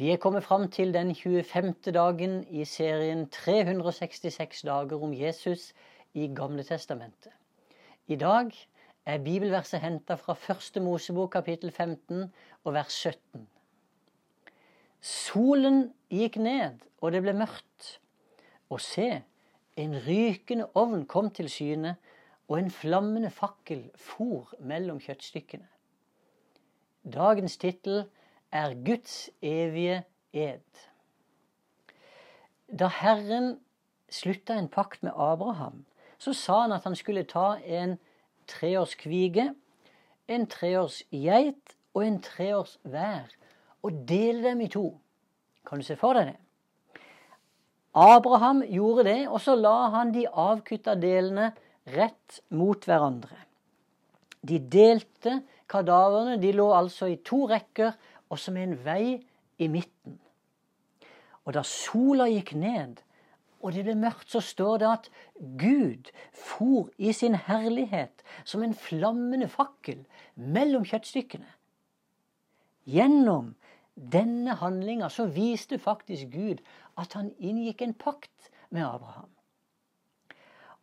[0.00, 1.74] Vi er kommet fram til den 25.
[1.92, 5.74] dagen i serien 366 dager om Jesus
[6.14, 7.32] i Gamle Testamentet.
[8.06, 8.48] I dag
[9.04, 12.32] er bibelverset henta fra første Mosebok kapittel 15
[12.64, 13.42] og vers 17.
[15.00, 17.90] Solen gikk ned, og det ble mørkt.
[18.70, 19.10] Og se,
[19.76, 21.92] en rykende ovn kom til syne,
[22.48, 25.68] og en flammende fakkel for mellom kjøttstykkene.
[27.04, 28.06] Dagens tittel
[28.52, 30.66] er Guds evige ed.
[32.78, 33.58] Da Herren
[34.10, 35.84] slutta en pakt med Abraham,
[36.18, 37.98] så sa han at han skulle ta en
[38.50, 39.54] treårskvige,
[40.28, 43.30] en treårsgeit og en treårs vær
[43.82, 44.92] og dele dem i to.
[45.66, 46.38] Kan du se for deg det?
[47.96, 51.50] Abraham gjorde det, og så la han de avkutta delene
[51.90, 53.34] rett mot hverandre.
[54.46, 56.38] De delte kadaverne.
[56.40, 57.96] De lå altså i to rekker,
[58.30, 59.20] og som en vei
[59.60, 60.18] i midten.
[61.44, 63.00] Og da sola gikk ned,
[63.60, 65.08] og det ble mørkt, så står det at
[65.60, 71.48] Gud for i sin herlighet som en flammende fakkel mellom kjøttstykkene.
[72.88, 73.54] Gjennom
[73.94, 76.62] denne handlinga så viste faktisk Gud
[77.00, 79.28] at han inngikk en pakt med Abraham.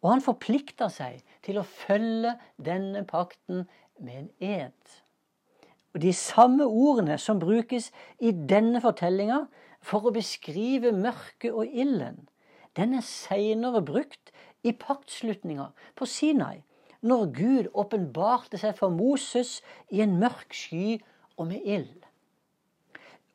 [0.03, 3.65] Og han forplikta seg til å følge denne pakten
[3.97, 4.97] med en ed.
[5.97, 7.87] Og De samme ordene som brukes
[8.21, 9.39] i denne fortellinga
[9.81, 12.19] for å beskrive mørket og ilden,
[12.77, 14.29] den er seinere brukt
[14.61, 16.61] i paktslutninga på Sinai,
[17.01, 19.55] når Gud åpenbarte seg for Moses
[19.89, 20.99] i en mørk sky
[21.33, 22.05] og med ild.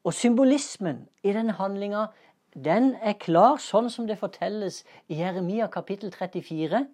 [0.06, 2.12] Og symbolismen i denne handlinga
[2.54, 6.86] den er klar, sånn som det fortelles i Jeremia kapittel 34.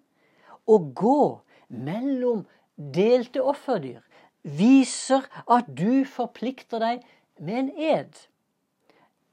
[0.65, 1.23] Å gå
[1.69, 4.01] mellom delte offerdyr
[4.43, 7.05] viser at du forplikter deg
[7.39, 8.21] med en ed.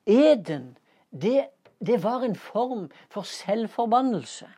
[0.06, 0.76] Eden,
[1.10, 4.48] det, det var en form for selvforbannelse.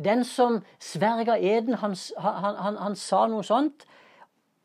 [0.00, 3.84] Den som sverga eden, han, han, han, han sa noe sånt.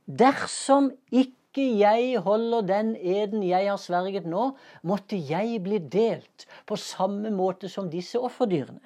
[0.06, 4.52] Dersom ikke jeg holder den eden jeg har sverget nå,
[4.84, 8.84] måtte jeg bli delt på samme måte som disse offerdyrene.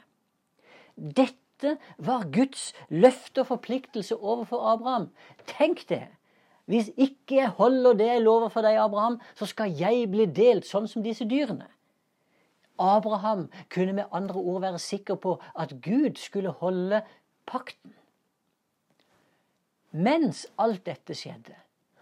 [0.95, 1.38] Dette
[1.97, 5.09] var Guds løfte og forpliktelse overfor Abraham.
[5.45, 6.07] Tenk det!
[6.69, 10.67] Hvis ikke jeg holder det jeg lover for deg, Abraham, så skal jeg bli delt
[10.69, 11.65] sånn som disse dyrene.
[12.79, 17.01] Abraham kunne med andre ord være sikker på at Gud skulle holde
[17.49, 17.95] pakten.
[19.91, 21.57] Mens alt dette skjedde,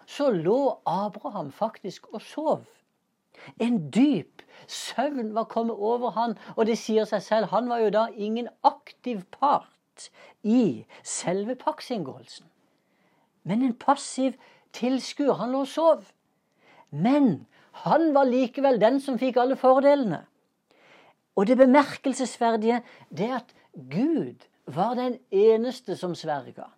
[0.05, 2.65] så lå Abraham faktisk og sov.
[3.59, 7.89] En dyp søvn var kommet over han, og det sier seg selv, han var jo
[7.93, 10.09] da ingen aktiv part
[10.43, 12.45] i selve paktsinngåelsen.
[13.47, 14.35] Men en passiv
[14.75, 15.37] tilskuer.
[15.39, 16.07] Han lå og sov.
[16.91, 17.47] Men
[17.83, 20.23] han var likevel den som fikk alle fordelene.
[21.37, 22.81] Og det bemerkelsesverdige
[23.13, 23.53] det er at
[23.91, 26.71] Gud var den eneste som sverga.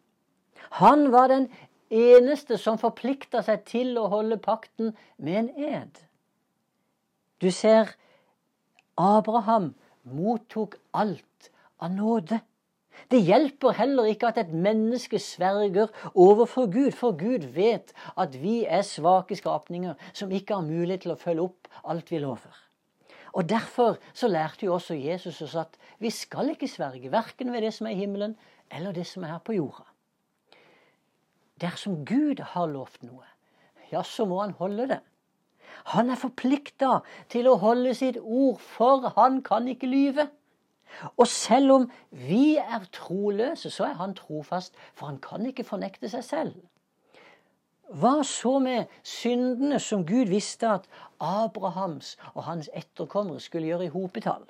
[0.77, 1.47] Han var den
[1.89, 6.03] eneste som forplikta seg til å holde pakten med en ed.
[7.41, 7.95] Du ser,
[8.99, 9.73] Abraham
[10.03, 12.41] mottok alt av nåde.
[13.07, 18.65] Det hjelper heller ikke at et menneske sverger overfor Gud, for Gud vet at vi
[18.67, 22.65] er svake skapninger som ikke har mulighet til å følge opp alt vi lover.
[23.33, 27.63] Og Derfor så lærte jo også Jesus oss at vi skal ikke sverge, verken ved
[27.63, 28.35] det som er i himmelen
[28.71, 29.85] eller det som er her på jorda.
[31.61, 33.25] Dersom Gud har lovt noe,
[33.91, 34.99] ja, så må han holde det.
[35.93, 40.27] Han er forplikta til å holde sitt ord, for han kan ikke lyve.
[41.17, 46.09] Og selv om vi er troløse, så er han trofast, for han kan ikke fornekte
[46.11, 46.59] seg selv.
[47.89, 50.85] Hva så med syndene som Gud visste at
[51.19, 54.45] Abrahams og hans etterkommere skulle gjøre i hopetall?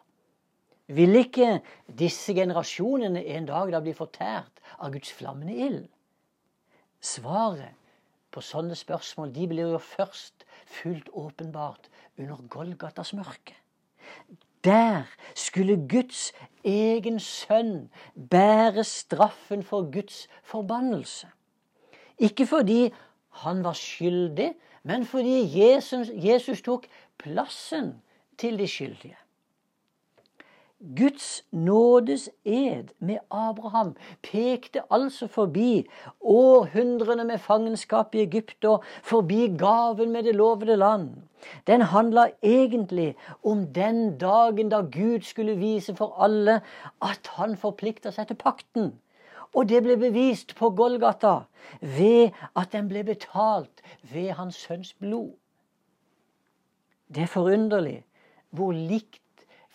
[0.90, 1.60] Vil ikke
[2.00, 5.86] disse generasjonene en dag da bli fortært av Guds flammende ild?
[7.00, 7.79] Svaret
[8.32, 13.56] på sånne spørsmål de blir jo først fullt åpenbart under Golgatas mørke.
[14.64, 16.32] Der skulle Guds
[16.64, 17.90] egen sønn
[18.30, 21.28] bære straffen for Guds forbannelse.
[22.20, 22.90] Ikke fordi
[23.46, 24.54] han var skyldig,
[24.84, 26.88] men fordi Jesus, Jesus tok
[27.18, 28.02] plassen
[28.38, 29.18] til de skyldige.
[30.80, 35.88] Guds nådes ed med Abraham pekte altså forbi
[36.22, 41.10] århundrene med fangenskap i Egypt og forbi gaven med det lovede land.
[41.68, 46.62] Den handla egentlig om den dagen da Gud skulle vise for alle
[47.02, 48.94] at han forplikta seg til pakten.
[49.54, 51.40] Og det ble bevist på Golgata
[51.82, 53.84] ved at den ble betalt
[54.14, 55.34] ved hans sønns blod.
[57.16, 58.06] Det er forunderlig
[58.50, 59.22] hvor likt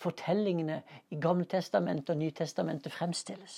[0.05, 0.81] fortellingene
[1.11, 3.57] i Gammeltestamentet og Nytestamentet fremstilles.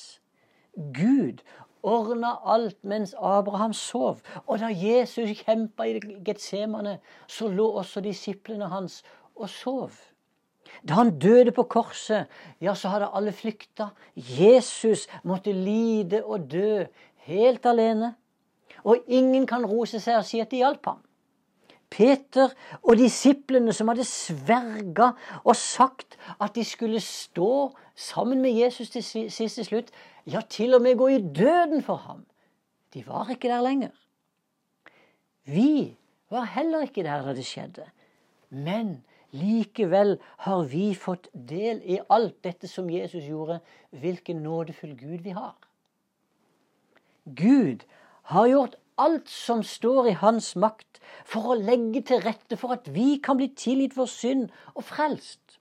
[0.77, 1.44] Gud
[1.83, 4.21] ordna alt mens Abraham sov.
[4.45, 6.97] Og da Jesus kjempa i Getsemane,
[7.27, 9.03] så lå også disiplene hans
[9.35, 9.91] og sov.
[10.88, 12.27] Da han døde på korset,
[12.61, 13.89] ja, så hadde alle flykta.
[14.15, 16.85] Jesus måtte lide og dø
[17.27, 18.13] helt alene.
[18.83, 21.01] Og ingen kan rose seg og si at de hjalp ham.
[21.89, 22.51] Peter
[22.84, 25.13] og disiplene som hadde sverga
[25.44, 29.92] og sagt at de skulle stå sammen med Jesus til siste slutt,
[30.28, 32.25] ja, til og med gå i døden for ham,
[32.94, 33.94] de var ikke der lenger.
[35.48, 35.98] Vi
[36.30, 37.86] var heller ikke der da det skjedde.
[38.50, 38.98] Men
[39.31, 43.60] likevel har vi fått del i alt dette som Jesus gjorde.
[43.92, 45.56] Hvilken nådefull Gud vi har.
[47.36, 47.84] Gud
[48.31, 52.89] har gjort alt som står i hans makt for å legge til rette for at
[52.94, 55.59] vi kan bli tilgitt vår synd og frelst.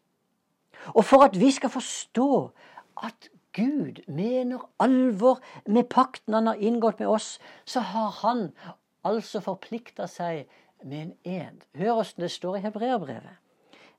[0.94, 2.30] Og for at vi skal forstå
[3.06, 8.50] at Gud mener alvor med pakten han har inngått med oss, så har han
[9.06, 10.44] altså forplikta seg
[10.84, 11.64] med en ed.
[11.78, 13.40] Hør åssen det står i hebreerbrevet.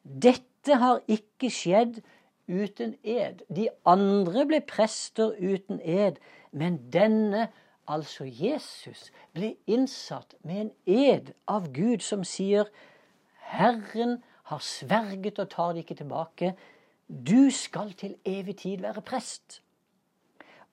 [0.04, 2.02] Dette har ikke skjedd
[2.48, 3.42] uten ed.
[3.50, 7.48] De andre ble prester uten ed, men denne
[7.88, 12.70] altså Jesus, ble innsatt med en ed av Gud som sier
[13.48, 14.20] Herren
[14.52, 16.54] har sverget og tar det ikke tilbake.
[17.08, 19.62] Du skal til evig tid være prest.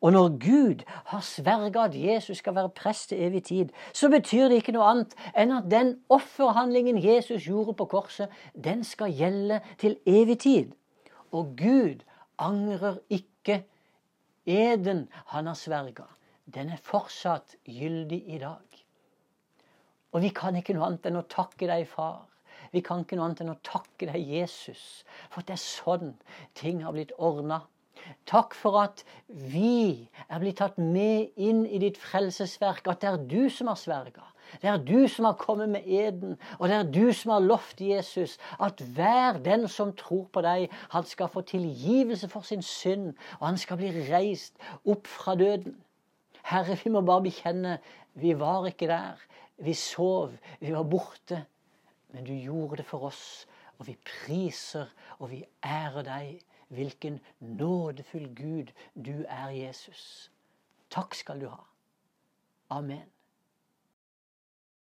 [0.04, 4.48] Og når Gud har sverga at Jesus skal være prest til evig tid, så betyr
[4.48, 9.62] det ikke noe annet enn at den offerhandlingen Jesus gjorde på korset, den skal gjelde
[9.80, 10.74] til evig tid.
[11.32, 12.04] Og Gud
[12.38, 13.62] angrer ikke
[14.46, 16.10] eden han har sverga
[16.46, 18.80] den er fortsatt gyldig i dag.
[20.14, 22.26] Og vi kan ikke noe annet enn å takke deg, far.
[22.74, 26.12] Vi kan ikke noe annet enn å takke deg, Jesus, for at det er sånn
[26.58, 27.64] ting har blitt ordna.
[28.28, 33.26] Takk for at vi er blitt tatt med inn i ditt frelsesverk, at det er
[33.30, 34.26] du som har sverga.
[34.60, 37.80] Det er du som har kommet med eden, og det er du som har lovt
[37.80, 43.14] Jesus at hver den som tror på deg, han skal få tilgivelse for sin synd,
[43.40, 45.78] og han skal bli reist opp fra døden.
[46.44, 47.78] Herre, vi må bare bekjenne
[48.20, 49.20] vi var ikke der.
[49.56, 51.44] Vi sov, vi var borte.
[52.14, 53.46] Men du gjorde det for oss,
[53.78, 54.86] og vi priser
[55.18, 56.44] og vi ærer deg.
[56.74, 60.30] Hvilken nådefull Gud du er, Jesus.
[60.90, 61.60] Takk skal du ha.
[62.70, 63.13] Amen.